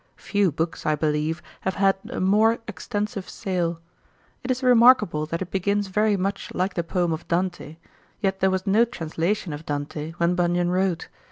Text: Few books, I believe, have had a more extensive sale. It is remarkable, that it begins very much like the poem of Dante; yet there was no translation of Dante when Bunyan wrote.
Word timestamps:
Few 0.17 0.51
books, 0.51 0.83
I 0.83 0.95
believe, 0.95 1.43
have 1.59 1.75
had 1.75 1.95
a 2.09 2.19
more 2.19 2.57
extensive 2.67 3.29
sale. 3.29 3.79
It 4.43 4.49
is 4.49 4.63
remarkable, 4.63 5.27
that 5.27 5.43
it 5.43 5.51
begins 5.51 5.89
very 5.89 6.17
much 6.17 6.49
like 6.55 6.73
the 6.73 6.83
poem 6.83 7.13
of 7.13 7.27
Dante; 7.27 7.77
yet 8.19 8.39
there 8.39 8.49
was 8.49 8.65
no 8.65 8.83
translation 8.83 9.53
of 9.53 9.63
Dante 9.67 10.13
when 10.13 10.33
Bunyan 10.33 10.71
wrote. 10.71 11.07